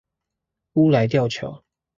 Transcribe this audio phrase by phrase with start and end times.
[0.73, 1.63] 烏來吊橋